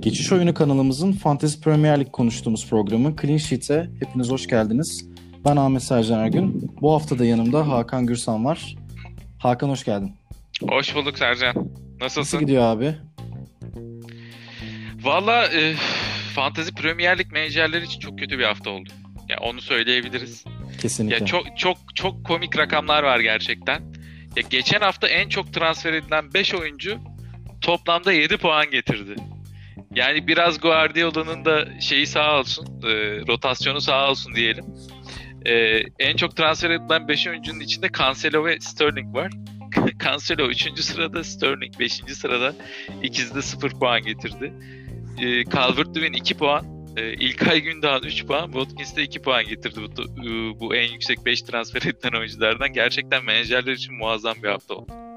[0.00, 5.08] Geçiş Oyunu kanalımızın Fantasy Premier Lig konuştuğumuz programı Clean Sheet'e hepiniz hoş geldiniz.
[5.44, 6.70] Ben Ahmet Sercan Ergün.
[6.80, 8.76] Bu hafta da yanımda Hakan Gürsan var.
[9.38, 10.12] Hakan hoş geldin.
[10.68, 11.54] Hoş bulduk Sercan.
[12.00, 12.20] Nasılsın?
[12.20, 12.94] Nasıl gidiyor abi?
[15.02, 15.74] Valla e,
[16.34, 18.88] Fantasy Premier Lig menajerleri için çok kötü bir hafta oldu.
[19.28, 20.44] Ya onu söyleyebiliriz.
[20.80, 21.16] Kesinlikle.
[21.16, 23.80] Ya çok çok çok komik rakamlar var gerçekten.
[24.36, 26.98] Ya geçen hafta en çok transfer edilen 5 oyuncu
[27.60, 29.14] toplamda 7 puan getirdi.
[29.94, 32.90] Yani biraz Guardiola'nın da şeyi sağ olsun, e,
[33.28, 34.64] rotasyonu sağ olsun diyelim.
[35.46, 39.32] E, en çok transfer edilen 5 oyuncunun içinde Cancelo ve Sterling var.
[40.04, 40.80] Cancelo 3.
[40.80, 41.92] sırada, Sterling 5.
[41.92, 42.54] sırada.
[43.02, 44.52] İkisi de 0 puan getirdi.
[45.18, 46.64] E, Calvert-Lewin 2 puan,
[46.96, 51.24] e, İlkay Gündoğan 3 puan, Watkins de 2 puan getirdi bu, e, bu en yüksek
[51.24, 52.72] 5 transfer edilen oyunculardan.
[52.72, 55.07] Gerçekten menajerler için muazzam bir hafta oldu.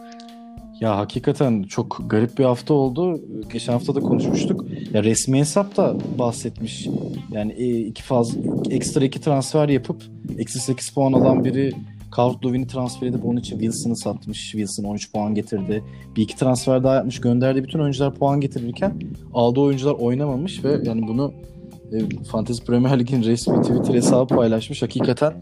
[0.81, 3.21] Ya hakikaten çok garip bir hafta oldu.
[3.53, 4.65] Geçen hafta da konuşmuştuk.
[4.93, 6.87] Ya resmi hesap da bahsetmiş.
[7.31, 8.37] Yani e, iki faz
[8.69, 10.03] ekstra iki transfer yapıp
[10.37, 11.73] eksi 8 puan alan biri
[12.15, 14.51] Calvert-Lewin'i transfer edip onun için Wilson'ı satmış.
[14.51, 15.83] Wilson 13 puan getirdi.
[16.15, 17.21] Bir iki transfer daha yapmış.
[17.21, 18.93] Gönderdiği bütün oyuncular puan getirirken
[19.33, 21.33] aldığı oyuncular oynamamış ve yani bunu
[21.91, 24.81] e, Fantasy Premier Lig'in resmi Twitter hesabı paylaşmış.
[24.81, 25.33] Hakikaten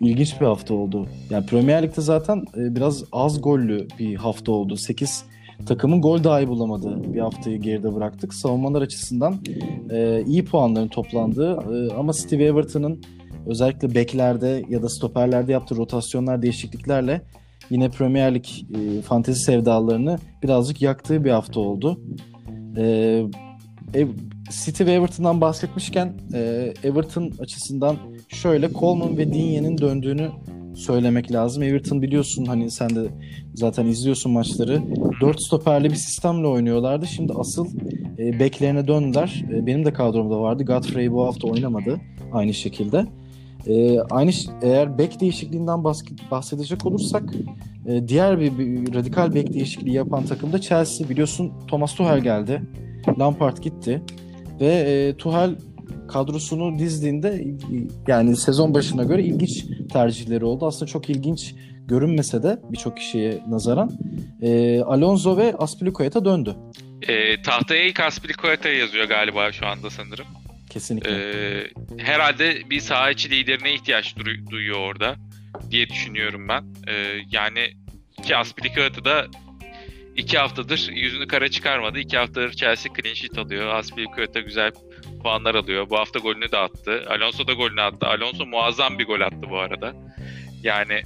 [0.00, 1.06] ilginç bir hafta oldu.
[1.30, 4.76] Yani Premier Lig'de zaten e, biraz az gollü bir hafta oldu.
[4.76, 5.24] 8
[5.66, 8.34] takımın gol dahi bulamadığı bir haftayı geride bıraktık.
[8.34, 9.36] Savunmalar açısından
[9.90, 13.02] e, iyi puanların toplandığı e, ama Steve Everton'ın
[13.46, 17.22] özellikle beklerde ya da stoperlerde yaptığı rotasyonlar değişikliklerle
[17.70, 22.00] yine Premier Lig e, fantezi sevdalarını birazcık yaktığı bir hafta oldu.
[22.76, 23.24] E,
[24.50, 27.96] City ve Everton'dan bahsetmişken e, Everton açısından
[28.28, 30.28] şöyle Coleman ve Digne'nin döndüğünü
[30.74, 31.62] söylemek lazım.
[31.62, 33.06] Everton biliyorsun hani sen de
[33.54, 34.82] zaten izliyorsun maçları.
[35.20, 37.06] 4 stoperli bir sistemle oynuyorlardı.
[37.06, 37.66] Şimdi asıl
[38.18, 39.44] e, beklerine döndüler.
[39.52, 40.64] E, benim de kadromda vardı.
[40.64, 42.00] Godfrey bu hafta oynamadı
[42.32, 43.06] aynı şekilde.
[43.66, 44.30] E, aynı
[44.62, 45.84] eğer bek değişikliğinden
[46.30, 47.34] bahsedecek olursak
[47.86, 52.62] e, diğer bir, bir radikal bek değişikliği yapan takımda Chelsea biliyorsun Thomas Tuchel geldi.
[53.18, 54.02] Lampard gitti.
[54.60, 55.54] Ve e, Tuhal
[56.08, 57.44] kadrosunu dizdiğinde
[58.08, 60.66] yani sezon başına göre ilginç tercihleri oldu.
[60.66, 61.54] Aslında çok ilginç
[61.86, 63.90] görünmese de birçok kişiye nazaran
[64.42, 66.56] e, Alonso ve Aspilicueta döndü.
[67.08, 70.26] E, tahtaya ilk Aspilicueta yazıyor galiba şu anda sanırım.
[70.70, 71.10] Kesinlikle.
[71.10, 74.14] E, herhalde bir saha içi liderine ihtiyaç
[74.50, 75.16] duyuyor orada
[75.70, 76.64] diye düşünüyorum ben.
[76.92, 76.94] E,
[77.30, 77.60] yani
[78.22, 79.26] ki Aspilicueta da
[80.20, 81.98] iki haftadır yüzünü kara çıkarmadı.
[81.98, 83.74] İki haftadır Chelsea clean sheet alıyor.
[83.74, 84.72] Aspilicueta güzel
[85.22, 85.90] puanlar alıyor.
[85.90, 87.04] Bu hafta golünü de attı.
[87.08, 88.06] Alonso da golünü attı.
[88.06, 89.94] Alonso muazzam bir gol attı bu arada.
[90.62, 91.02] Yani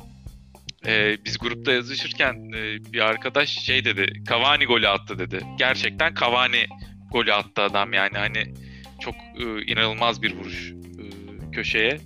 [0.86, 4.12] e, biz grupta yazışırken e, bir arkadaş şey dedi.
[4.28, 5.40] Cavani golü attı dedi.
[5.58, 6.66] Gerçekten Cavani
[7.10, 8.54] golü attı adam yani hani
[9.00, 11.04] çok e, inanılmaz bir vuruş e,
[11.52, 12.00] köşeye.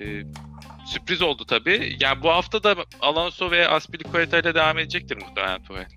[0.00, 0.04] E,
[0.86, 1.96] sürpriz oldu tabii.
[2.00, 5.95] Yani bu hafta da Alonso ve Aspilicueta ile devam edecektir muhtemelen Tuchel.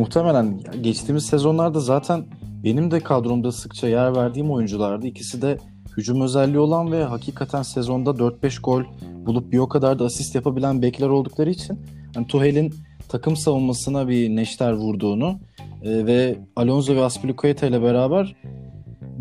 [0.00, 2.24] Muhtemelen geçtiğimiz sezonlarda zaten
[2.64, 5.06] benim de kadromda sıkça yer verdiğim oyunculardı.
[5.06, 5.58] İkisi de
[5.96, 8.82] hücum özelliği olan ve hakikaten sezonda 4-5 gol
[9.26, 11.78] bulup bir o kadar da asist yapabilen bekler oldukları için
[12.16, 12.74] yani Tuhel'in
[13.08, 15.40] takım savunmasına bir neşter vurduğunu
[15.82, 18.36] e, ve Alonso ve Aspilicueta ile beraber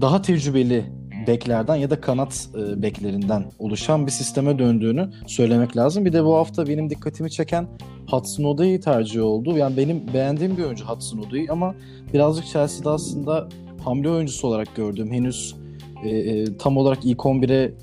[0.01, 0.85] daha tecrübeli
[1.27, 6.05] beklerden ya da kanat e, beklerinden oluşan bir sisteme döndüğünü söylemek lazım.
[6.05, 7.67] Bir de bu hafta benim dikkatimi çeken
[8.11, 9.57] Hudson Odoi tercih oldu.
[9.57, 11.75] Yani benim beğendiğim bir oyuncu Hudson Odoi ama
[12.13, 13.49] birazcık Chelsea'de aslında
[13.83, 15.55] hamle oyuncusu olarak gördüğüm henüz
[16.03, 17.73] e, e, tam olarak ilk 11'e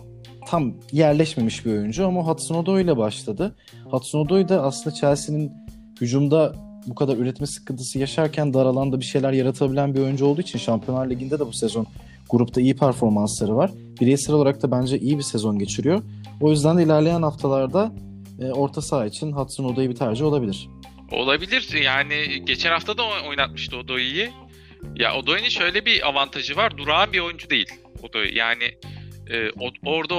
[0.46, 3.54] tam yerleşmemiş bir oyuncu ama Hudson Odoi ile başladı.
[3.90, 5.52] Hudson Odoi de aslında Chelsea'nin
[6.00, 6.52] hücumda
[6.86, 11.10] bu kadar üretme sıkıntısı yaşarken dar alanda bir şeyler yaratabilen bir oyuncu olduğu için Şampiyonlar
[11.10, 11.86] Ligi'nde de bu sezon
[12.30, 13.70] grupta iyi performansları var.
[14.00, 16.02] Bireysel olarak da bence iyi bir sezon geçiriyor.
[16.40, 17.92] O yüzden de ilerleyen haftalarda
[18.40, 20.68] e, orta saha için Hudson Odoi bir tercih olabilir.
[21.10, 21.72] Olabilir.
[21.82, 24.30] Yani geçen hafta da oynatmıştı Odoi'yi.
[24.94, 26.78] Ya Odoi'nin şöyle bir avantajı var.
[26.78, 27.68] Durağan bir oyuncu değil
[28.02, 28.34] Odoi.
[28.34, 28.64] Yani
[29.30, 29.50] e,
[29.84, 30.14] orada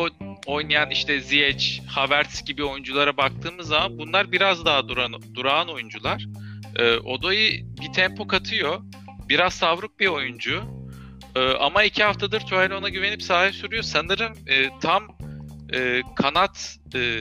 [0.46, 6.26] oynayan işte Ziyech, Havertz gibi oyunculara baktığımız zaman bunlar biraz daha duran, durağan oyuncular.
[6.76, 8.82] E, Odoi bir tempo katıyor.
[9.30, 10.64] Biraz savruk bir oyuncu.
[11.36, 13.84] E, ama iki haftadır Tuchel ona güvenip sahaya sürüyor.
[13.84, 15.08] Sanırım e, tam
[15.74, 17.20] e, kanat e,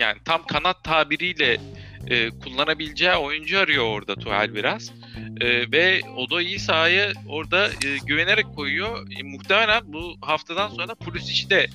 [0.00, 1.60] yani tam kanat tabiriyle
[2.06, 4.92] e, kullanabileceği oyuncu arıyor orada Tuhal biraz.
[5.40, 9.06] E, ve Odoi'yi sahaya orada e, güvenerek koyuyor.
[9.18, 11.66] E, muhtemelen bu haftadan sonra Pulisic'i de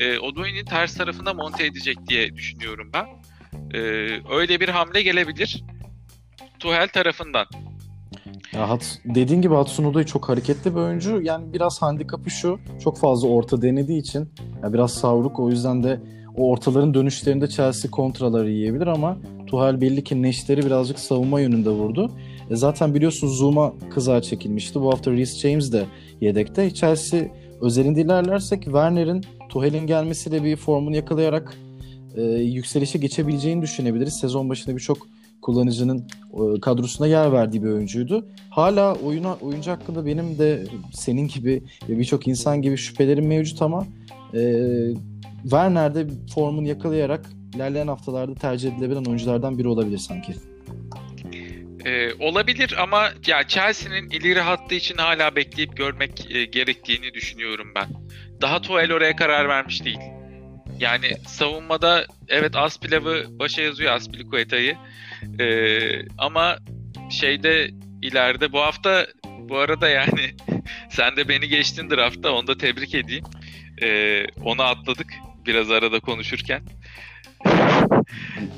[0.00, 3.06] e, Odoi'nin ters tarafına monte edecek diye düşünüyorum ben.
[3.74, 3.80] E,
[4.30, 5.64] öyle bir hamle gelebilir
[6.58, 7.46] Tuhel tarafından.
[8.52, 11.22] Ya Hat, dediğin gibi Hatsuno'da çok hareketli bir oyuncu.
[11.22, 12.60] Yani biraz handikapı şu.
[12.84, 15.40] Çok fazla orta denediği için ya biraz savruk.
[15.40, 16.00] O yüzden de
[16.36, 19.16] o ortaların dönüşlerinde Chelsea kontraları yiyebilir ama
[19.46, 22.10] Tuhal belli ki neşteri birazcık savunma yönünde vurdu.
[22.50, 24.80] E zaten biliyorsunuz Zuma kıza çekilmişti.
[24.80, 25.84] Bu hafta Reece James de
[26.20, 26.70] yedekte.
[26.74, 27.20] Chelsea
[27.60, 31.56] özelinde ilerlersek Werner'in Tuhel'in gelmesiyle bir formunu yakalayarak
[32.16, 34.14] e, yükselişe geçebileceğini düşünebiliriz.
[34.14, 34.98] Sezon başında birçok
[35.42, 35.98] kullanıcının
[36.32, 38.26] e, kadrosuna yer verdiği bir oyuncuydu.
[38.50, 43.86] Hala oyuna oyuncu hakkında benim de senin gibi birçok insan gibi şüphelerim mevcut ama
[44.34, 44.40] e,
[45.42, 50.34] Werner de formunu yakalayarak ilerleyen haftalarda tercih edilebilen oyunculardan biri olabilir sanki.
[51.84, 57.88] Ee, olabilir ama ya Chelsea'nin ileri hattı için hala bekleyip görmek e, gerektiğini düşünüyorum ben.
[58.42, 60.00] Daha Tuchel oraya karar vermiş değil.
[60.78, 64.76] Yani savunmada evet Aspilav'ı başa yazıyor Aspilicueta'yı.
[65.40, 66.58] Ee, ama
[67.10, 67.70] şeyde
[68.02, 69.06] ileride bu hafta
[69.38, 70.34] bu arada yani
[70.90, 73.24] sen de beni geçtin draftta onu da tebrik edeyim.
[73.82, 75.14] Ee, onu atladık
[75.46, 76.62] biraz arada konuşurken.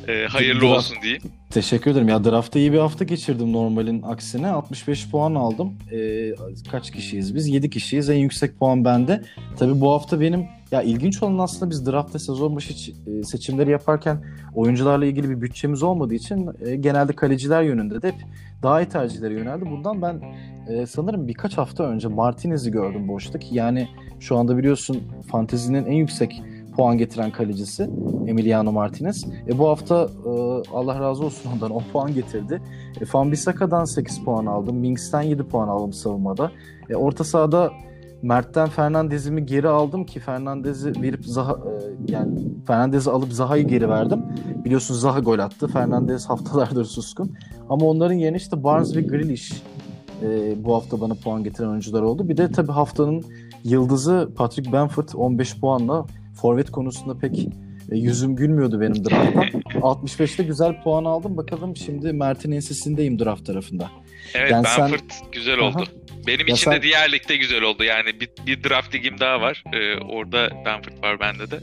[0.08, 1.22] ee, hayırlı Draft- olsun diyeyim.
[1.50, 2.08] Teşekkür ederim.
[2.08, 4.48] Ya draftta iyi bir hafta geçirdim normalin aksine.
[4.48, 5.78] 65 puan aldım.
[5.92, 6.30] Ee,
[6.70, 7.48] kaç kişiyiz biz?
[7.48, 8.10] 7 kişiyiz.
[8.10, 9.22] En yüksek puan bende.
[9.58, 14.24] Tabii bu hafta benim ya ilginç olan aslında biz draftta sezon başı e, seçimleri yaparken
[14.54, 18.14] oyuncularla ilgili bir bütçemiz olmadığı için e, genelde kaleciler yönünde de hep
[18.62, 19.64] daha iyi tercihlere yöneldi.
[19.70, 20.22] Bundan ben
[20.68, 23.88] e, sanırım birkaç hafta önce Martinez'i gördüm boşta ki yani
[24.20, 27.90] şu anda biliyorsun fantezinin en yüksek puan getiren kalecisi
[28.26, 29.24] Emiliano Martinez.
[29.48, 30.30] E, bu hafta e,
[30.74, 32.62] Allah razı olsun ondan 10 puan getirdi.
[33.00, 34.76] E, Fambisaka'dan 8 puan aldım.
[34.76, 36.50] Minks'ten 7 puan aldım savunmada.
[36.90, 37.70] E, orta sahada
[38.22, 44.22] Mert'ten Fernandez'imi geri aldım ki Fernandez'i verip Zaha e, yani Fernandez'i alıp Zaha'yı geri verdim.
[44.64, 45.68] Biliyorsunuz Zaha gol attı.
[45.68, 47.32] Fernandez haftalardır suskun.
[47.68, 49.62] Ama onların yerine işte Barnes ve Grealish
[50.22, 52.28] e, bu hafta bana puan getiren oyuncular oldu.
[52.28, 53.24] Bir de tabii haftanın
[53.64, 56.06] yıldızı Patrick Bamford 15 puanla
[56.40, 57.38] forvet konusunda pek
[57.92, 59.44] e, yüzüm gülmüyordu benim drafttan.
[59.72, 61.36] 65'te güzel puan aldım.
[61.36, 63.90] Bakalım şimdi Mert'in ensesindeyim draft tarafında.
[64.34, 65.76] Evet Yani sen- Benford güzel oldu.
[65.78, 65.84] Aha.
[66.26, 67.84] Benim Ya için de sen- diğer ligde güzel oldu.
[67.84, 69.64] Yani bir, bir draft ligim daha var.
[69.72, 71.60] Ee, orada Benford var bende de.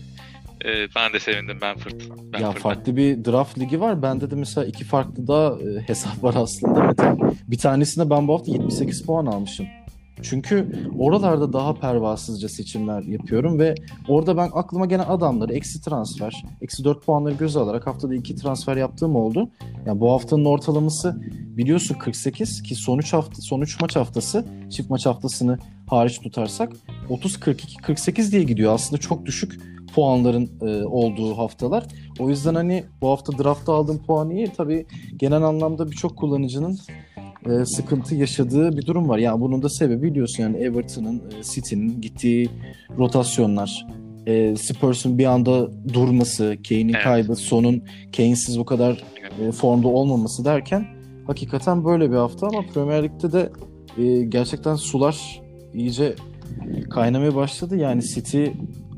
[0.65, 1.91] Ee, ben de sevindim Benford.
[2.01, 2.51] Ya Benford'dan.
[2.51, 4.01] farklı bir draft ligi var.
[4.01, 6.93] Bende de mesela iki farklı da e, hesap var aslında.
[7.47, 9.65] Bir tanesinde ben bu hafta 78 puan almışım.
[10.21, 13.75] Çünkü oralarda daha pervasızca seçimler yapıyorum ve
[14.07, 18.77] orada ben aklıma gelen adamları eksi transfer, eksi 4 puanları göze alarak haftada 2 transfer
[18.77, 19.49] yaptığım oldu.
[19.85, 21.21] Yani bu haftanın ortalaması
[21.57, 25.57] biliyorsun 48 ki son 3 hafta son 3 maç haftası çift maç haftasını
[25.87, 26.73] hariç tutarsak
[27.09, 28.73] 30 42 48 diye gidiyor.
[28.73, 29.61] Aslında çok düşük
[29.95, 31.85] puanların e, olduğu haftalar.
[32.19, 34.51] O yüzden hani bu hafta draftta aldığım puan iyi.
[34.57, 34.85] Tabii
[35.17, 36.79] genel anlamda birçok kullanıcının
[37.45, 39.17] e, sıkıntı yaşadığı bir durum var.
[39.17, 42.49] Yani bunun da sebebi biliyorsun yani Everton'ın, e, City'nin gittiği
[42.97, 43.87] rotasyonlar.
[44.27, 47.03] E, Spurs'un bir anda durması, Kane'in Evet.
[47.03, 47.83] kaybı, sonun
[48.17, 49.03] Kane'siz bu kadar
[49.41, 50.85] e, formda olmaması derken
[51.27, 53.49] hakikaten böyle bir hafta ama Premier Lig'de de
[53.97, 55.41] e, gerçekten sular
[55.73, 56.15] iyice
[56.89, 57.77] kaynamaya başladı.
[57.77, 58.43] Yani City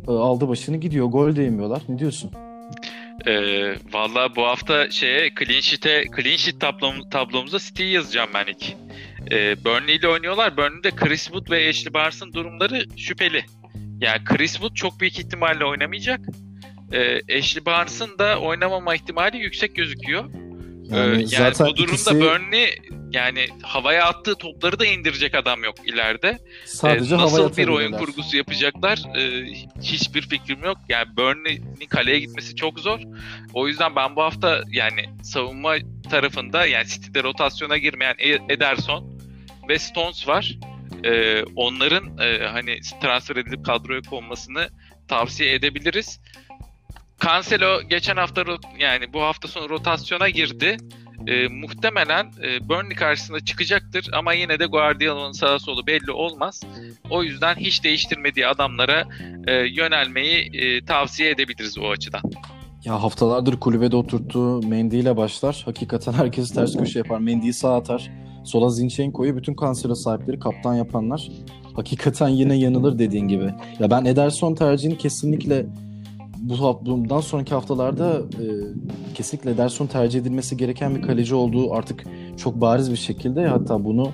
[0.08, 1.08] e, aldı başını gidiyor.
[1.08, 1.82] Gol de yemiyorlar.
[1.90, 2.32] Ne diyorsun?
[3.28, 8.74] Ee, Valla bu hafta şeye clean sheet'e clean sheet tablom, tablomuzda City'yi yazacağım ben ilk.
[9.32, 10.58] Ee, Burnley ile oynuyorlar.
[10.58, 13.46] Burnley'de Chris Wood ve Ashley Barnes'ın durumları şüpheli.
[14.00, 16.20] Yani Chris Wood çok büyük ihtimalle oynamayacak.
[16.94, 20.26] Ee, Ashley Barnes'ın da oynamama ihtimali yüksek gözüküyor.
[20.92, 22.78] Ee, Yani, yani zaten bu durumda ikisi Burnley
[23.12, 26.38] yani havaya attığı topları da indirecek adam yok ileride.
[26.66, 30.78] sadece Ee, nasıl bir oyun kurgusu yapacaklar e, hiçbir fikrim yok.
[30.90, 33.00] Yani Burnley'nin kaleye gitmesi çok zor.
[33.54, 35.76] O yüzden ben bu hafta yani savunma
[36.12, 39.20] tarafında yani City'de rotasyona girmeyen E- Ederson
[39.70, 40.58] ve Stones var.
[41.04, 44.70] E, onların e, hani transfer edilip kadroya konmasını
[45.08, 46.20] tavsiye edebiliriz.
[47.26, 48.44] Cancelo geçen hafta
[48.80, 50.78] yani bu hafta sonu rotasyona girdi.
[51.28, 56.62] E, muhtemelen e, Burnley karşısında çıkacaktır ama yine de Guardiola'nın sağa solu belli olmaz.
[57.10, 59.04] O yüzden hiç değiştirmediği adamlara
[59.48, 62.22] e, yönelmeyi e, tavsiye edebiliriz o açıdan.
[62.86, 65.62] Ya haftalardır kulübede oturttuğu Mendy ile başlar.
[65.66, 67.20] Hakikaten herkes ters köşe yapar.
[67.20, 68.12] Mendy'yi sağa atar.
[68.46, 71.30] Sola Zinchenko'yu bütün kansere sahipleri kaptan yapanlar.
[71.76, 73.54] Hakikaten yine yanılır dediğin gibi.
[73.80, 75.66] Ya ben Ederson tercihini kesinlikle
[76.42, 78.46] bu bundan sonraki haftalarda e,
[79.16, 82.04] kesinlikle Ederson tercih edilmesi gereken bir kaleci olduğu artık
[82.38, 84.12] çok bariz bir şekilde hatta bunu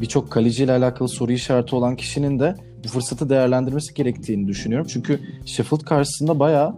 [0.00, 2.54] birçok kaleciyle alakalı soru işareti olan kişinin de
[2.84, 4.86] bu fırsatı değerlendirmesi gerektiğini düşünüyorum.
[4.90, 6.74] Çünkü Sheffield karşısında bayağı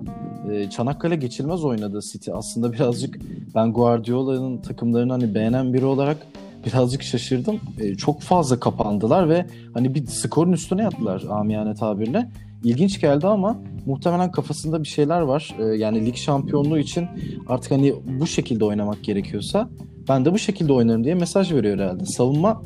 [0.52, 2.30] e, Çanakkale geçilmez oynadı City.
[2.34, 3.18] Aslında birazcık
[3.54, 6.26] ben Guardiola'nın takımlarını hani beğenen biri olarak
[6.66, 7.60] birazcık şaşırdım.
[7.78, 12.30] E, çok fazla kapandılar ve hani bir skorun üstüne yattılar amiyane tabirle.
[12.64, 15.54] İlginç geldi ama muhtemelen kafasında bir şeyler var.
[15.58, 17.06] E, yani lig şampiyonluğu için
[17.48, 19.68] artık hani bu şekilde oynamak gerekiyorsa
[20.08, 22.06] ben de bu şekilde oynarım diye mesaj veriyor herhalde.
[22.06, 22.62] Savunma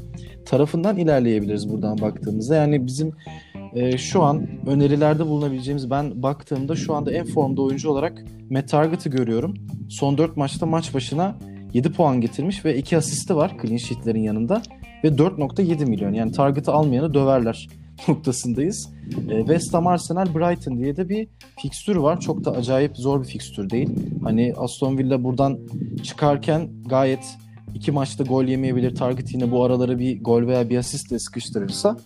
[0.47, 2.57] tarafından ilerleyebiliriz buradan baktığımızda.
[2.57, 3.13] Yani bizim
[3.75, 9.09] e, şu an önerilerde bulunabileceğimiz ben baktığımda şu anda en formda oyuncu olarak Matt Target'ı
[9.09, 9.55] görüyorum.
[9.89, 11.35] Son 4 maçta maç başına
[11.75, 14.63] 7 puan getirmiş ve 2 asisti var clean sheet'lerin yanında
[15.05, 16.13] ve 4.7 milyon.
[16.13, 17.69] Yani Target'ı almayanı döverler
[18.09, 18.91] noktasındayız.
[19.31, 21.29] E, West Ham Arsenal Brighton diye de bir
[21.63, 22.21] fikstür var.
[22.21, 23.91] Çok da acayip zor bir fikstür değil.
[24.25, 25.59] Hani Aston Villa buradan
[26.03, 27.37] çıkarken gayet
[27.75, 28.95] iki maçta gol yemeyebilir.
[28.95, 31.97] Target yine bu aralara bir gol veya bir asistle sıkıştırırsa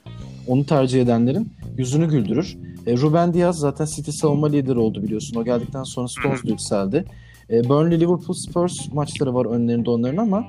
[0.46, 2.58] onu tercih edenlerin yüzünü güldürür.
[2.87, 5.37] E, Ruben Diaz zaten City savunma lideri oldu biliyorsun.
[5.37, 7.04] O geldikten sonra Stones da yükseldi.
[7.50, 10.45] E, Burnley, Liverpool, Spurs maçları var önlerinde onların ama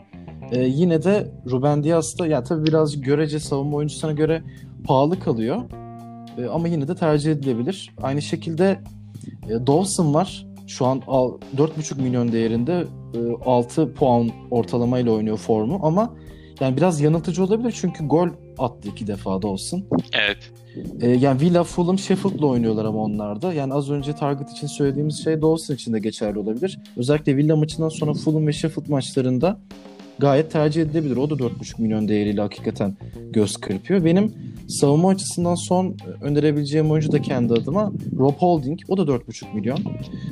[0.52, 4.44] e, yine de Ruben Diaz da yani tabii birazcık görece savunma oyuncusuna göre
[4.84, 5.62] pahalı kalıyor.
[6.38, 7.96] E, ama yine de tercih edilebilir.
[8.02, 8.80] Aynı şekilde
[9.50, 10.46] e, Dawson var.
[10.68, 16.16] Şu an 4,5 milyon değerinde e, 6 puan ortalamayla oynuyor formu ama
[16.60, 19.84] yani biraz yanıltıcı olabilir çünkü gol attı iki defa Dawson.
[20.14, 20.38] Evet.
[21.02, 23.54] E, yani Villa, Fulham, Sheffield'la oynuyorlar ama onlar da.
[23.54, 26.80] Yani az önce Target için söylediğimiz şey Dawson için de geçerli olabilir.
[26.98, 29.60] Özellikle Villa maçından sonra Fulham ve Sheffield maçlarında
[30.20, 31.18] gayet tercih edilebilir.
[31.18, 32.98] O da 4,5 milyon değeriyle hakikaten
[33.32, 34.06] göz kırpıyor.
[34.06, 34.34] Benim
[34.68, 38.80] savunma açısından son önerebileceğim oyuncu da kendi adıma Rob Holding.
[38.88, 39.80] O da 4,5 milyon.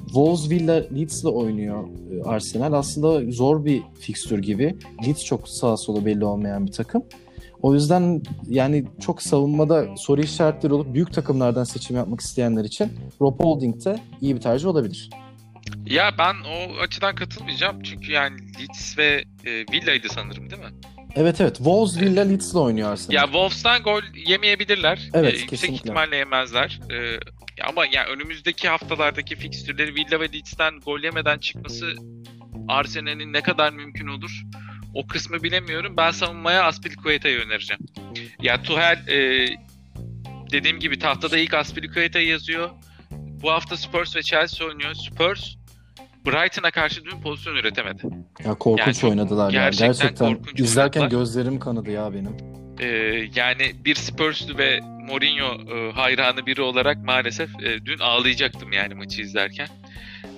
[0.06, 1.84] Wolves Villa Leeds'le oynuyor
[2.26, 2.74] Arsenal.
[2.74, 4.76] Aslında zor bir fikstür gibi.
[5.06, 7.04] Leeds çok sağ sola belli olmayan bir takım.
[7.62, 13.40] O yüzden yani çok savunmada soru işaretleri olup büyük takımlardan seçim yapmak isteyenler için Rob
[13.44, 15.10] Holding de iyi bir tercih olabilir.
[15.86, 20.72] Ya ben o açıdan katılmayacağım çünkü yani Leeds ve e, Villa'ydı sanırım değil mi?
[21.18, 21.56] Evet evet.
[21.56, 23.16] Wolves Villa Leeds'le oynuyor Arsenal.
[23.16, 25.10] Ya Wolves'tan gol yemeyebilirler.
[25.14, 25.76] Evet, ee, kesinlikle.
[25.76, 26.80] ihtimalle yemezler.
[26.92, 27.20] Ee,
[27.70, 31.94] ama yani önümüzdeki haftalardaki fikstürleri Villa ve Leeds'ten gol yemeden çıkması
[32.68, 34.44] Arsenal'in ne kadar mümkün olur?
[34.94, 35.98] O kısmı bilemiyorum.
[35.98, 37.82] Ben savunmaya Aspilicueta'yı önereceğim.
[38.42, 39.48] Ya Tuchel e,
[40.52, 42.70] dediğim gibi tahtada ilk Aspilicueta'yı yazıyor.
[43.12, 44.94] Bu hafta Spurs ve Chelsea oynuyor.
[44.94, 45.57] Spurs
[46.28, 48.02] Brighton'a karşı dün pozisyon üretemedi.
[48.46, 49.62] Ya korkunç Yani oynadılar ya.
[49.64, 51.20] gerçekten Gerçekten korkunç izlerken oynadılar.
[51.22, 52.38] gözlerim kanadı ya benim.
[52.80, 52.86] Ee,
[53.36, 59.22] yani bir Spurs'lu ve Mourinho e, hayranı biri olarak maalesef e, dün ağlayacaktım yani maçı
[59.22, 59.68] izlerken.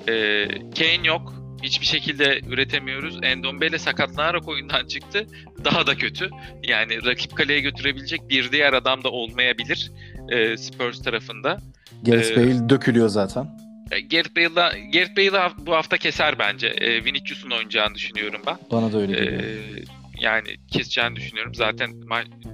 [0.08, 1.34] Ee, Kane yok.
[1.63, 3.19] Hiçbir şekilde üretemiyoruz.
[3.24, 5.25] Endombele sakatlanarak oyundan çıktı.
[5.65, 6.29] Daha da kötü.
[6.63, 9.91] Yani rakip kaleye götürebilecek bir diğer adam da olmayabilir
[10.29, 11.58] e, Spurs tarafında.
[12.03, 13.48] Gareth Ee, Bale dökülüyor zaten.
[13.91, 16.67] E, Gareth Bale'la Gareth Bale'ı bu hafta keser bence.
[16.67, 18.58] E, Vinicius'un oynayacağını düşünüyorum ben.
[18.72, 19.41] Bana da öyle geliyor.
[19.43, 19.84] Ee,
[20.22, 21.55] yani keseceğini düşünüyorum.
[21.55, 21.91] Zaten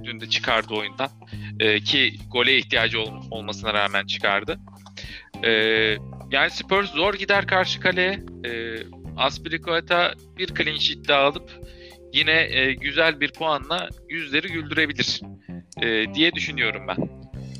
[0.04, 1.08] dün de çıkardı oyundan.
[1.60, 4.58] Ee, ki gole ihtiyacı ol- olmasına rağmen çıkardı.
[5.44, 5.50] Ee,
[6.30, 8.20] yani Spurs zor gider karşı kaleye.
[8.46, 8.76] Ee,
[9.16, 11.50] Aspilicueta bir clean sheet daha alıp
[12.14, 15.20] yine e, güzel bir puanla yüzleri güldürebilir
[15.82, 16.96] e, diye düşünüyorum ben.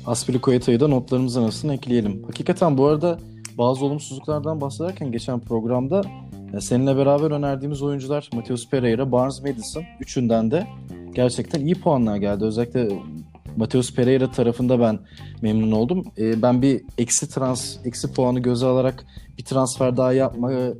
[0.05, 2.23] Aspilicueta'yı da notlarımızın arasına ekleyelim.
[2.23, 3.19] Hakikaten bu arada
[3.57, 6.01] bazı olumsuzluklardan bahsederken geçen programda
[6.53, 10.67] e, seninle beraber önerdiğimiz oyuncular Mateus Pereira, Barnes Madison üçünden de
[11.13, 12.45] gerçekten iyi puanlar geldi.
[12.45, 12.89] Özellikle
[13.57, 14.99] Mateus Pereira tarafında ben
[15.41, 16.03] memnun oldum.
[16.17, 19.05] E, ben bir eksi trans eksi puanı göze alarak
[19.37, 20.73] bir transfer daha yapma e,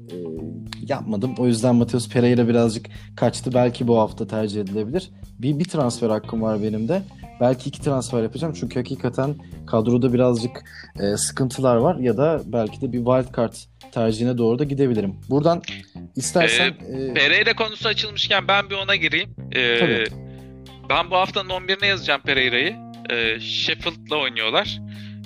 [0.81, 1.33] yapmadım.
[1.37, 3.53] O yüzden Mateus Pereira birazcık kaçtı.
[3.53, 5.11] Belki bu hafta tercih edilebilir.
[5.39, 7.01] Bir bir transfer hakkım var benim de.
[7.41, 9.35] Belki iki transfer yapacağım çünkü hakikaten
[9.67, 10.63] kadroda birazcık
[10.99, 13.53] e, sıkıntılar var ya da belki de bir wild card
[13.91, 15.15] tercihine doğru da gidebilirim.
[15.29, 15.61] Buradan
[16.15, 19.35] istersen e, Pereira konusu açılmışken ben bir ona gireyim.
[19.51, 20.05] Ee, Tabii.
[20.89, 22.75] Ben bu haftanın 11'ine yazacağım Pereira'yı.
[23.09, 24.79] Ee, Sheffield'la oynuyorlar.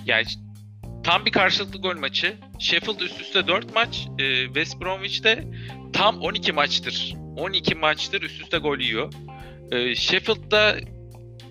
[0.06, 0.25] Yani
[1.03, 2.34] tam bir karşılıklı gol maçı.
[2.60, 4.08] Sheffield üst üste 4 maç.
[4.20, 5.44] Ee, West Bromwich'te
[5.94, 7.15] tam 12 maçtır.
[7.38, 9.13] 12 maçtır üst üste gol yiyor.
[9.72, 10.75] Ee, Sheffield'da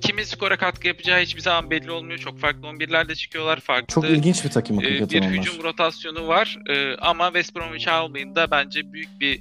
[0.00, 2.18] kimin skora katkı yapacağı hiçbir zaman belli olmuyor.
[2.18, 3.60] Çok farklı 11'lerle çıkıyorlar.
[3.60, 5.38] Farklı çok ilginç bir takım e, hakikaten bir onlar.
[5.38, 6.58] hücum rotasyonu var.
[6.68, 9.40] E, ama West Bromwich Albion'da bence büyük bir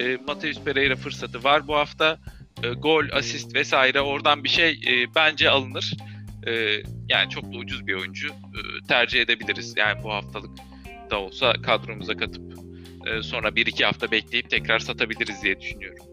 [0.00, 2.18] e, Mateus Pereira fırsatı var bu hafta.
[2.62, 5.96] E, gol, asist vesaire oradan bir şey e, bence alınır.
[6.46, 6.52] E,
[7.08, 9.74] yani çok da ucuz bir oyuncu e, tercih edebiliriz.
[9.76, 10.50] Yani bu haftalık
[11.10, 12.42] da olsa kadromuza katıp
[13.06, 16.09] e, sonra 1-2 hafta bekleyip tekrar satabiliriz diye düşünüyorum.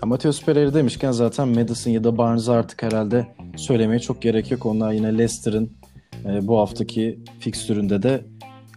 [0.00, 3.26] Ha, Mateus Pereira demişken zaten Madison ya da Barnes'ı artık herhalde
[3.56, 4.66] söylemeye çok gerek yok.
[4.66, 5.72] Onlar yine Leicester'ın
[6.24, 8.24] e, bu haftaki fikstüründe de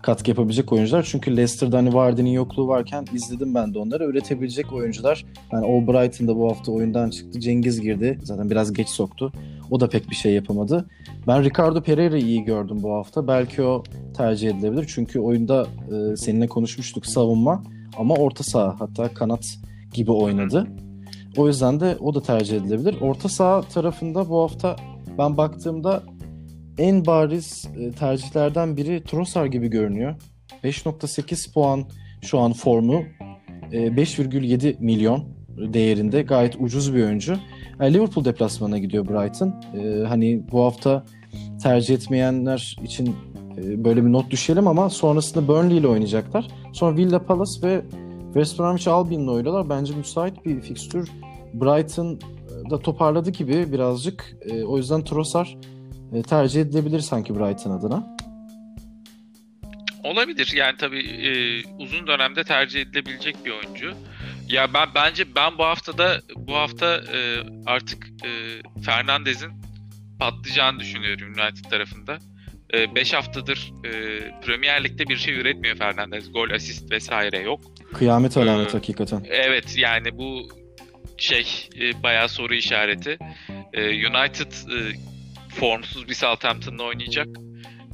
[0.01, 1.08] katkı yapabilecek oyuncular.
[1.12, 4.06] Çünkü Leicester'da hani Vardy'nin yokluğu varken izledim ben de onları.
[4.06, 5.25] Üretebilecek oyuncular.
[5.51, 7.40] Yani Albright'ın da bu hafta oyundan çıktı.
[7.40, 8.20] Cengiz girdi.
[8.24, 9.32] Zaten biraz geç soktu.
[9.72, 10.90] O da pek bir şey yapamadı.
[11.28, 13.28] Ben Ricardo Pereira'yı iyi gördüm bu hafta.
[13.28, 13.84] Belki o
[14.18, 14.86] tercih edilebilir.
[14.96, 17.63] Çünkü oyunda e, seninle konuşmuştuk savunma
[17.98, 19.46] ama orta saha hatta kanat
[19.94, 20.68] gibi oynadı.
[21.38, 23.02] O yüzden de o da tercih edilebilir.
[23.02, 24.76] Orta saha tarafında bu hafta
[25.18, 26.04] ben baktığımda
[26.78, 30.16] en bariz e, tercihlerden biri Trossard gibi görünüyor.
[30.64, 31.84] 5.8 puan
[32.22, 33.04] şu an formu.
[33.72, 35.24] 5,7 e, milyon
[35.74, 37.38] değerinde gayet ucuz bir oyuncu.
[37.80, 39.62] Yani Liverpool deplasmanına gidiyor Brighton.
[40.08, 41.06] Hani bu hafta
[41.64, 43.16] tercih etmeyenler için
[43.58, 46.48] e, böyle bir not düşelim ama sonrasında Burnley ile oynayacaklar.
[46.74, 47.82] Sonra Villa Palace ve
[48.34, 49.70] West Bromwich Albion'la oynuyorlar.
[49.70, 51.10] Bence müsait bir fikstür.
[51.54, 52.20] Brighton
[52.70, 54.36] da toparladı gibi birazcık.
[54.42, 55.48] E, o yüzden Trossard
[56.14, 58.18] e, tercih edilebilir sanki Brighton adına.
[60.04, 60.52] Olabilir.
[60.56, 61.32] Yani tabii e,
[61.84, 63.94] uzun dönemde tercih edilebilecek bir oyuncu.
[64.50, 68.30] Ya ben bence ben bu haftada bu hafta e, artık e,
[68.82, 69.52] Fernandez'in
[70.20, 72.18] patlayacağını düşünüyorum United tarafında.
[72.96, 73.92] 5 e, haftadır e,
[74.42, 76.32] Premier Lig'de bir şey üretmiyor Fernandez.
[76.32, 77.62] Gol, asist vesaire yok.
[77.94, 79.26] Kıyamet alamet ee, hakikaten.
[79.30, 80.50] Evet yani bu
[81.18, 83.18] şey e, bayağı soru işareti.
[83.74, 84.96] E, United e,
[85.56, 87.28] formsuz bir Southampton'la oynayacak.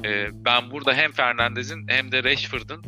[0.06, 2.86] E, ben burada hem Fernandez'in hem de Rashford'un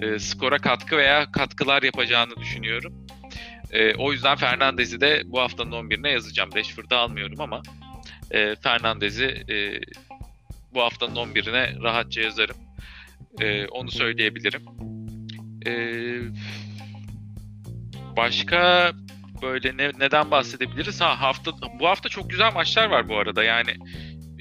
[0.00, 3.06] e, skora katkı veya katkılar yapacağını düşünüyorum.
[3.72, 6.50] E, o yüzden Fernandez'i de bu haftanın 11'ine yazacağım.
[6.54, 7.62] Rashford'u almıyorum ama
[8.30, 9.80] e, Fernandez'i e,
[10.74, 12.56] bu haftanın 11'ine rahatça yazarım.
[13.40, 14.62] E, onu söyleyebilirim.
[15.66, 15.72] E,
[18.16, 18.92] başka
[19.42, 21.00] böyle ne, neden bahsedebiliriz?
[21.00, 21.50] Ha hafta
[21.80, 23.44] bu hafta çok güzel maçlar var bu arada.
[23.44, 23.74] Yani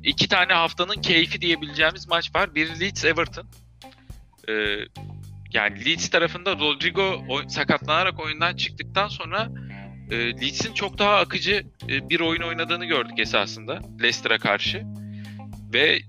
[0.04, 2.56] iki tane haftanın keyfi diyebileceğimiz maç var.
[2.56, 3.48] Biri Leeds Everton.
[4.50, 4.76] Ee,
[5.54, 9.50] yani Leeds tarafında Rodrigo sakatlanarak oyundan çıktıktan sonra
[10.12, 14.84] e, Leeds'in çok daha akıcı e, bir oyun oynadığını gördük esasında Leicester'a karşı.
[15.74, 16.00] Ve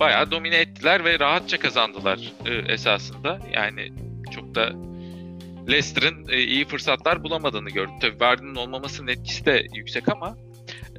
[0.00, 3.38] bayağı domine ettiler ve rahatça kazandılar e, esasında.
[3.52, 3.92] Yani
[4.30, 4.89] çok da
[5.70, 7.94] Leicester'ın e, iyi fırsatlar bulamadığını gördük.
[8.00, 10.36] Tabii Vardy'nin olmamasının etkisi de yüksek ama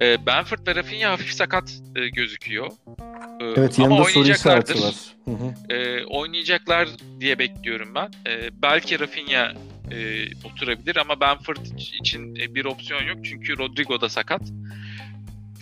[0.01, 2.67] e, Benford ve Rafinha hafif sakat e, gözüküyor.
[3.41, 4.95] E, evet yanında soru işareti var.
[5.25, 5.73] Hı hı.
[5.73, 8.11] E, oynayacaklar diye bekliyorum ben.
[8.27, 9.53] E, belki Rafinha
[9.91, 11.65] e, oturabilir ama Benford
[11.99, 13.25] için e, bir opsiyon yok.
[13.25, 14.41] Çünkü Rodrigo da sakat.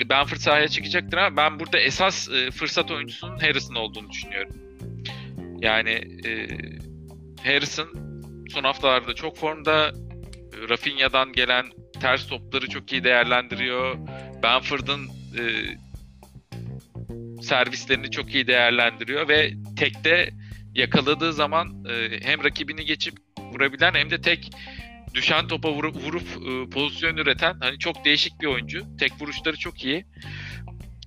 [0.10, 4.54] Benford sahaya çıkacaktır ama ben burada esas e, fırsat oyuncusunun Harrison olduğunu düşünüyorum.
[5.62, 5.90] Yani
[6.26, 6.48] e,
[7.44, 8.09] Harrison
[8.50, 9.92] son haftalarda çok formda.
[10.70, 11.66] Rafinha'dan gelen
[12.02, 13.98] ters topları çok iyi değerlendiriyor.
[14.44, 15.08] Benford'un
[15.38, 15.44] e,
[17.42, 20.30] servislerini çok iyi değerlendiriyor ve tekte
[20.76, 24.50] yakaladığı zaman e, hem rakibini geçip vurabilen hem de tek
[25.14, 28.98] düşen topa vurup, vurup e, pozisyon üreten hani çok değişik bir oyuncu.
[29.00, 30.06] Tek vuruşları çok iyi.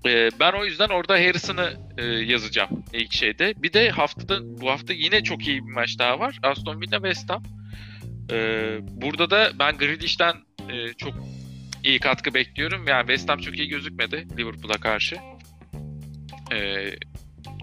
[0.06, 3.54] E, ben o yüzden orada Harrison'ı e, yazacağım ilk şeyde.
[3.56, 6.38] Bir de haftada bu hafta yine çok iyi bir maç daha var.
[6.42, 7.42] Aston Villa West Ham.
[8.30, 10.34] E, burada da ben Grealish'ten
[10.70, 11.14] e, çok
[11.84, 12.86] iyi katkı bekliyorum.
[12.88, 15.16] Yani West Ham çok iyi gözükmedi Liverpool'a karşı.
[16.52, 16.90] E,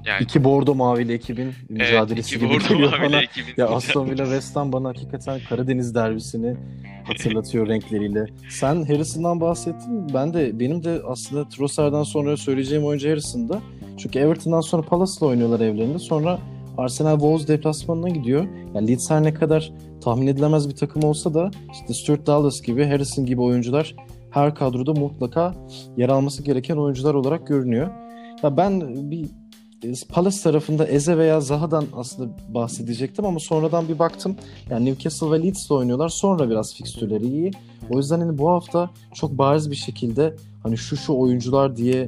[0.09, 3.21] yani iki bordo mavili ekibin mücadelesi evet, gibi geliyor bana.
[3.57, 6.55] Ya Aston Villa West Ham bana hakikaten Karadeniz derbisini
[7.03, 8.25] hatırlatıyor renkleriyle.
[8.49, 10.13] Sen Harrison'dan bahsettin.
[10.13, 13.61] Ben de benim de aslında Trossard'dan sonra söyleyeceğim oyuncu Harrison'da.
[13.97, 15.99] Çünkü Everton'dan sonra Palace'la oynuyorlar evlerinde.
[15.99, 16.39] Sonra
[16.77, 18.47] Arsenal Wolves deplasmanına gidiyor.
[18.75, 22.85] Yani Leeds her ne kadar tahmin edilemez bir takım olsa da işte Stuart Dallas gibi,
[22.85, 23.95] Harrison gibi oyuncular
[24.31, 25.55] her kadroda mutlaka
[25.97, 27.89] yer alması gereken oyuncular olarak görünüyor.
[28.43, 29.25] Ya ben bir
[30.09, 34.35] Palace tarafında Eze veya Zaha'dan aslında bahsedecektim ama sonradan bir baktım.
[34.69, 36.09] Yani Newcastle ve Leeds'le oynuyorlar.
[36.09, 37.51] Sonra biraz fikstürleri iyi.
[37.89, 42.07] O yüzden hani bu hafta çok bariz bir şekilde hani şu şu oyuncular diye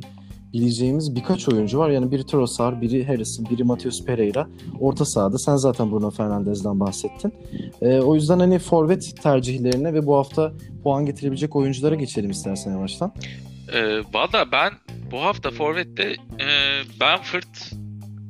[0.54, 1.90] bileceğimiz birkaç oyuncu var.
[1.90, 4.48] Yani biri Trossard, biri Harrison, biri Matheus Pereira.
[4.80, 7.34] Orta sahada sen zaten Bruno Fernandes'den bahsettin.
[7.82, 10.54] Ee, o yüzden hani forvet tercihlerine ve bu hafta
[10.84, 13.12] puan getirebilecek oyunculara geçelim istersen yavaştan.
[13.74, 14.72] Ee, Valla ben
[15.12, 16.47] bu hafta Forvet'te e,
[17.00, 17.56] Benford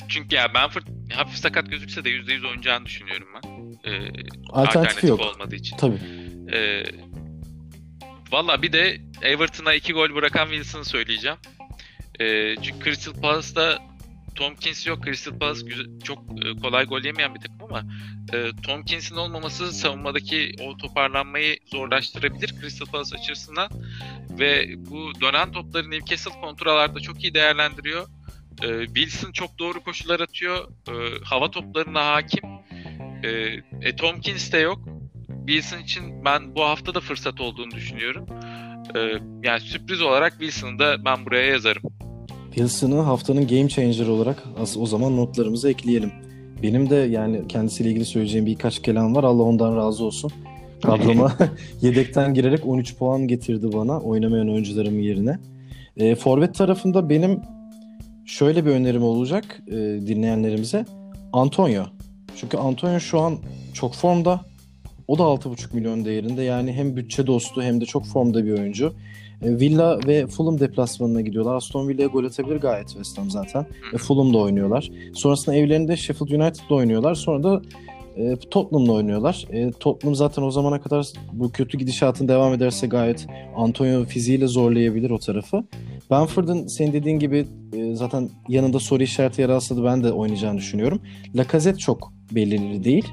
[0.09, 3.49] çünkü ya Benford hafif sakat gözükse de %100 oynayacağını düşünüyorum ben.
[3.91, 3.97] Ee,
[4.49, 5.19] Alternatifi alternatif yok.
[5.19, 5.77] olmadığı için.
[5.77, 5.99] Tabii.
[6.53, 6.83] Ee,
[8.31, 11.37] Valla bir de Everton'a iki gol bırakan Wilson'ı söyleyeceğim.
[12.19, 13.79] Ee, çünkü Crystal Palace'da
[14.35, 15.05] Tomkins yok.
[15.05, 17.83] Crystal Palace güzel, çok e, kolay gol yemeyen bir takım ama
[18.33, 23.69] e, Tomkins'in olmaması savunmadaki o toparlanmayı zorlaştırabilir Crystal Palace açısından
[24.29, 28.07] ve bu dönen topları Newcastle kontralarda çok iyi değerlendiriyor.
[28.63, 30.67] E, Wilson çok doğru koşular atıyor.
[30.87, 32.43] E, hava toplarına hakim.
[33.23, 33.29] E,
[33.81, 34.79] e, Tompkins de yok.
[35.47, 38.25] Wilson için ben bu hafta da fırsat olduğunu düşünüyorum.
[38.95, 38.99] E,
[39.43, 41.83] yani sürpriz olarak Wilson'ı da ben buraya yazarım.
[42.55, 44.43] Wilson'ı haftanın game changer olarak
[44.79, 46.11] o zaman notlarımıza ekleyelim.
[46.63, 49.23] Benim de yani kendisiyle ilgili söyleyeceğim birkaç kelam var.
[49.23, 50.31] Allah ondan razı olsun.
[50.83, 51.37] Kadroma
[51.81, 55.39] yedekten girerek 13 puan getirdi bana oynamayan oyuncularımın yerine.
[55.97, 57.39] E, forvet tarafında benim
[58.25, 59.71] şöyle bir önerim olacak e,
[60.07, 60.85] dinleyenlerimize.
[61.33, 61.83] Antonio.
[62.35, 63.37] Çünkü Antonio şu an
[63.73, 64.41] çok formda.
[65.07, 66.43] O da 6,5 milyon değerinde.
[66.43, 68.93] Yani hem bütçe dostu hem de çok formda bir oyuncu.
[69.41, 71.55] E, Villa ve Fulham deplasmanına gidiyorlar.
[71.55, 73.65] Aston Villa'ya gol atabilir gayet West Ham zaten.
[73.93, 74.91] E, Fulham'da oynuyorlar.
[75.13, 77.15] Sonrasında evlerinde Sheffield United'la oynuyorlar.
[77.15, 77.61] Sonra da
[78.15, 79.45] e, Tottenham'la oynuyorlar.
[79.51, 85.09] E, Tottenham zaten o zamana kadar bu kötü gidişatın devam ederse gayet Antonio fiziğiyle zorlayabilir
[85.09, 85.63] o tarafı.
[86.11, 91.01] Benford'un senin dediğin gibi e, zaten yanında soru işareti yer alsa ben de oynayacağını düşünüyorum.
[91.35, 93.07] Lacazette çok belirli değil.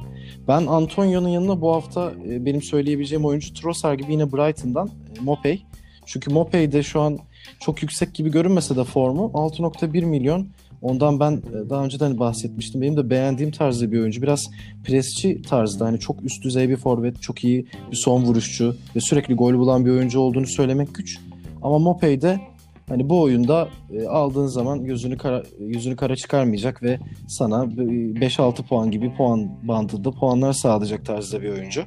[0.48, 5.62] Ben Antonio'nun yanına bu hafta e, benim söyleyebileceğim oyuncu Trossard gibi yine Brighton'dan e, Mopey.
[6.08, 7.18] Çünkü Mopey de şu an
[7.60, 10.48] çok yüksek gibi görünmese de formu 6.1 milyon
[10.82, 12.80] Ondan ben e, daha önceden bahsetmiştim.
[12.80, 14.22] Benim de beğendiğim tarzda bir oyuncu.
[14.22, 14.50] Biraz
[14.84, 15.86] presçi tarzda.
[15.86, 19.86] Hani çok üst düzey bir forvet, çok iyi bir son vuruşçu ve sürekli gol bulan
[19.86, 21.18] bir oyuncu olduğunu söylemek güç.
[21.62, 22.40] Ama Mopey'de
[22.88, 28.90] hani bu oyunda e, aldığın zaman yüzünü kara, yüzünü kara çıkarmayacak ve sana 5-6 puan
[28.90, 31.84] gibi puan bandında puanlar sağlayacak tarzda bir oyuncu.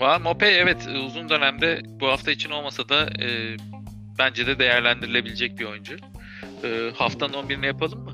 [0.00, 3.56] Mopey evet uzun dönemde bu hafta için olmasa da e,
[4.18, 5.96] bence de değerlendirilebilecek bir oyuncu.
[6.64, 8.12] E, haftanın 11'ini yapalım mı?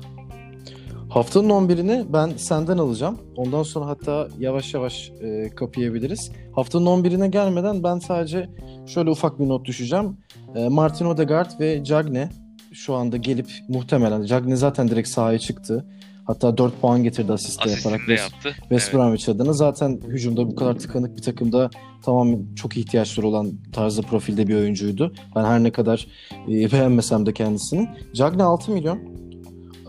[1.09, 3.19] Haftanın 11'ini ben senden alacağım.
[3.35, 6.31] Ondan sonra hatta yavaş yavaş e, kapayabiliriz.
[6.55, 8.49] Haftanın 11'ine gelmeden ben sadece
[8.87, 10.17] şöyle ufak bir not düşeceğim.
[10.55, 12.29] E, Martin Odegaard ve Cagne
[12.73, 15.85] şu anda gelip muhtemelen Cagne zaten direkt sahaya çıktı.
[16.27, 18.55] Hatta 4 puan getirdi asist yaparak de yaptı.
[18.59, 18.93] West evet.
[18.93, 19.53] Bromwich adına.
[19.53, 21.69] Zaten hücumda bu kadar tıkanık bir takımda
[22.01, 25.13] tamam çok ihtiyaçları olan tarzda profilde bir oyuncuydu.
[25.35, 26.07] Ben her ne kadar
[26.49, 27.89] e, beğenmesem de kendisini.
[28.13, 28.99] Cagne 6 milyon.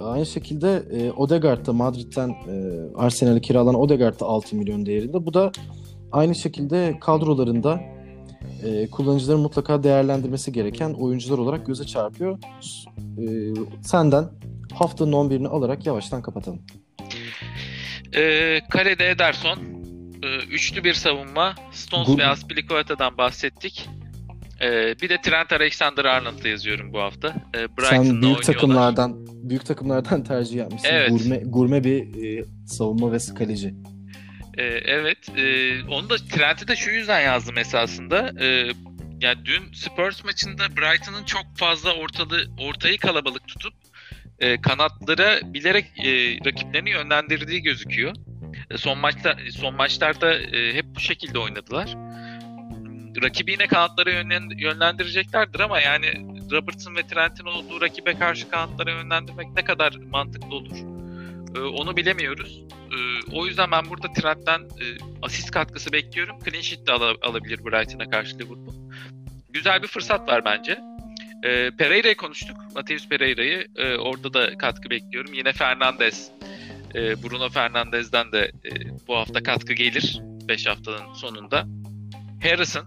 [0.01, 2.55] Aynı şekilde e, Odegaard da Madrid'den e,
[2.96, 5.27] Arsenal'e kiralanan Odegaard da 6 milyon değerinde.
[5.27, 5.53] Bu da
[6.12, 7.81] aynı şekilde kadrolarında
[8.64, 12.38] e, kullanıcıların mutlaka değerlendirmesi gereken oyuncular olarak göze çarpıyor.
[13.18, 13.24] E,
[13.83, 14.24] senden
[14.75, 16.63] haftanın 11'ini alarak yavaştan kapatalım.
[18.17, 19.59] E, kalede Ederson,
[20.23, 22.19] e, üçlü bir savunma, Stones Good.
[22.19, 23.89] ve Aspilicueta'dan bahsettik.
[24.61, 27.29] E, bir de Trent Alexander-Arnold'ı yazıyorum bu hafta.
[27.29, 30.89] E, Brighton'da Sen büyük takımlardan büyük takımlardan tercih yapmışsın.
[30.93, 31.11] Evet.
[31.11, 33.75] Gurme, gurme bir e, savunma ve kaleci.
[34.59, 35.19] E, evet.
[35.37, 38.33] E, onu da Trent'i de şu yüzden yazdım esasında.
[38.41, 38.47] E,
[39.21, 43.75] yani dün Spurs maçında Brighton'ın çok fazla ortalığı ortayı kalabalık tutup
[44.38, 48.14] e, kanatlara bilerek e, rakiplerini yönlendirdiği gözüküyor.
[48.70, 51.96] E, son maçta son maçlarda e, hep bu şekilde oynadılar.
[53.22, 54.11] Rakibi yine kanatlara
[54.59, 56.07] yönlendireceklerdir ama yani
[56.53, 60.77] Robertson ve Trent'in olduğu rakibe karşı kanatlara yönlendirmek ne kadar mantıklı olur?
[61.57, 62.62] E, onu bilemiyoruz.
[62.70, 62.96] E,
[63.33, 64.85] o yüzden ben burada Trent'ten e,
[65.22, 66.37] asist katkısı bekliyorum.
[66.44, 68.74] Clean sheet de al- alabilir Brighton'a karşı Liverpool.
[69.51, 70.79] Güzel bir fırsat var bence.
[71.42, 72.57] E, Pereira'yı konuştuk.
[72.74, 73.66] Mateus Pereira'yı.
[73.77, 75.35] E, orada da katkı bekliyorum.
[75.35, 76.31] Yine Fernandez.
[76.94, 78.70] E, Bruno Fernandez'den de e,
[79.09, 80.20] bu hafta katkı gelir.
[80.48, 81.66] 5 haftanın sonunda.
[82.42, 82.85] Harrison,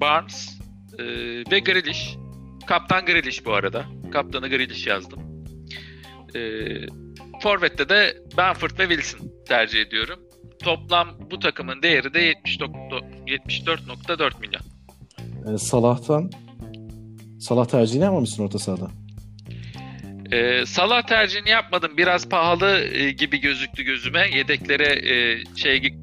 [0.00, 0.58] Barnes
[0.98, 1.04] e,
[1.50, 2.16] ve Grealish.
[2.66, 3.84] Kaptan Grealish bu arada.
[4.12, 5.44] Kaptanı Grealish yazdım.
[6.34, 6.40] E,
[7.42, 10.20] Forvet'te de Benford ve Wilson tercih ediyorum.
[10.62, 14.62] Toplam bu takımın değeri de 74.4 milyon.
[15.58, 16.30] Salah'tan
[17.38, 18.90] Salah tercihini yapmamışsın orta sahada.
[20.32, 21.96] Ee, Salah tercihini yapmadım.
[21.96, 24.30] Biraz pahalı e, gibi gözüktü gözüme.
[24.36, 25.94] Yedeklere e, şey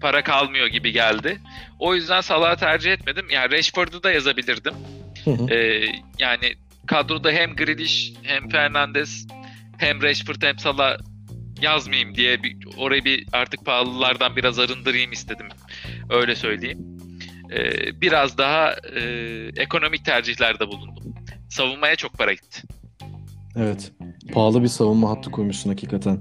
[0.00, 1.38] para kalmıyor gibi geldi.
[1.78, 3.26] O yüzden Salah'ı tercih etmedim.
[3.30, 4.74] Yani Rashford'u da yazabilirdim.
[5.50, 5.84] ee,
[6.18, 6.54] yani
[6.86, 9.26] kadroda hem Grealish hem Fernandes
[9.78, 10.98] hem Rashford hem Salah
[11.60, 15.48] yazmayayım diye bir, orayı bir artık pahalılardan biraz arındırayım istedim.
[16.10, 17.01] Öyle söyleyeyim
[17.56, 19.02] e, biraz daha e,
[19.56, 21.14] ekonomik tercihlerde bulundum.
[21.48, 22.62] Savunmaya çok para gitti.
[23.56, 23.92] Evet.
[24.32, 26.20] Pahalı bir savunma hattı koymuşsun hakikaten.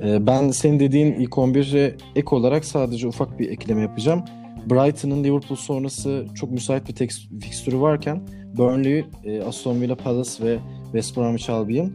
[0.00, 4.24] Ee, ben senin dediğin ilk 11'e ek olarak sadece ufak bir ekleme yapacağım.
[4.70, 10.58] Brighton'ın Liverpool sonrası çok müsait bir tek fikstürü varken Burnley, e, Aston Villa Palace ve
[10.84, 11.92] West Bromwich Albion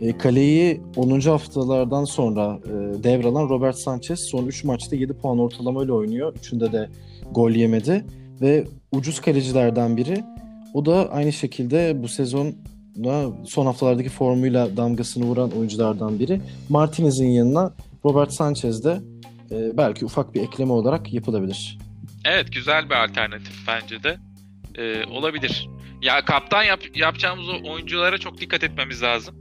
[0.00, 1.20] e, kaleyi 10.
[1.20, 6.34] haftalardan sonra e, devralan Robert Sanchez son 3 maçta 7 puan ortalamayla oynuyor.
[6.36, 6.88] Üçünde de
[7.30, 8.04] gol yemedi
[8.40, 10.24] ve ucuz kalecilerden biri.
[10.74, 12.54] O da aynı şekilde bu sezon
[13.46, 16.40] son haftalardaki formuyla damgasını vuran oyunculardan biri.
[16.68, 19.00] Martinez'in yanına Robert Sanchez de
[19.50, 21.78] e, belki ufak bir ekleme olarak yapılabilir.
[22.24, 24.16] Evet güzel bir alternatif bence de.
[24.78, 25.68] Ee, olabilir.
[26.02, 29.34] Ya kaptan yap, yapacağımız oyunculara çok dikkat etmemiz lazım.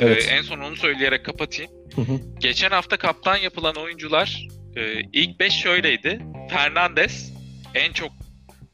[0.00, 0.28] Evet.
[0.28, 1.70] Ee, en son onu söyleyerek kapatayım.
[1.94, 2.20] Hı hı.
[2.40, 6.20] Geçen hafta kaptan yapılan oyuncular e, ilk 5 şöyleydi.
[6.50, 7.32] Fernandes
[7.74, 8.10] en çok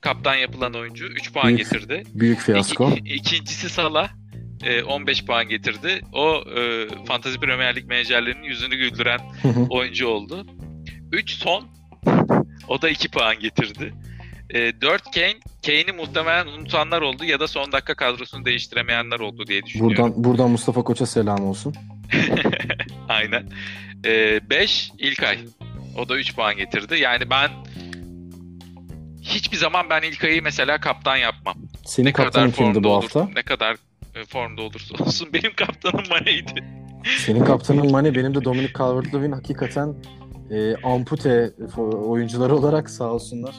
[0.00, 2.02] kaptan yapılan oyuncu 3 puan Büyük getirdi.
[2.14, 2.92] Büyük fiyasko.
[2.96, 4.10] İki, ikincisi Salah
[4.62, 6.00] e, 15 puan getirdi.
[6.12, 9.20] O e, Fantasy Premier Lig menajerlerinin yüzünü güldüren
[9.70, 10.46] oyuncu oldu.
[11.12, 11.64] 3 son
[12.68, 13.94] o da 2 puan getirdi.
[14.50, 15.34] E, 4 Kane,
[15.66, 19.96] Kane'i muhtemelen unutanlar oldu ya da son dakika kadrosunu değiştiremeyenler oldu diye düşünüyorum.
[19.96, 21.74] buradan buradan Mustafa Koç'a selam olsun.
[23.08, 23.46] Aynen.
[24.04, 25.38] 5 İlkay.
[25.96, 26.98] O da 3 puan getirdi.
[26.98, 27.50] Yani ben
[29.30, 31.54] hiçbir zaman ben İlkay'ı mesela kaptan yapmam.
[31.84, 33.28] Senin ne kadar kaptanın kimdi formda bu olur, hafta?
[33.34, 33.76] ne kadar
[34.14, 36.80] e, formda olursa olsun benim kaptanım Mane'ydi.
[37.18, 39.94] Senin kaptanın Mane, benim de Dominic Calvert-Lewin hakikaten
[40.50, 41.52] e, ampute
[42.06, 43.54] oyuncuları olarak sağ olsunlar.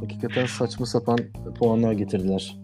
[0.00, 1.18] Hakikaten saçma sapan
[1.58, 2.56] puanlar getirdiler.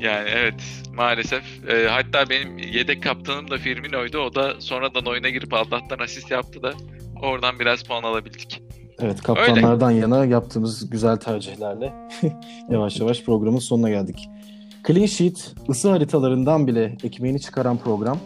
[0.00, 0.62] Yani evet
[0.94, 1.42] maalesef.
[1.68, 4.18] E, hatta benim yedek kaptanım da Firmino'ydu.
[4.18, 6.72] O da sonradan oyuna girip Allah'tan asist yaptı da
[7.22, 8.62] oradan biraz puan alabildik.
[9.02, 11.92] Evet kaptanlardan yana yaptığımız güzel tercihlerle
[12.70, 14.28] yavaş yavaş programın sonuna geldik.
[14.86, 18.18] Clean Sheet ısı haritalarından bile ekmeğini çıkaran program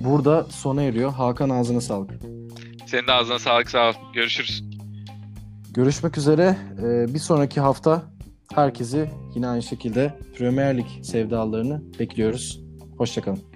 [0.00, 1.12] burada sona eriyor.
[1.12, 2.10] Hakan ağzına sağlık.
[2.86, 3.92] Senin de ağzına sağlık sağ ol.
[4.14, 4.64] Görüşürüz.
[5.74, 6.56] Görüşmek üzere.
[6.78, 8.02] Ee, bir sonraki hafta
[8.54, 12.60] herkesi yine aynı şekilde Premier Lig sevdalarını bekliyoruz.
[12.98, 13.53] Hoşçakalın.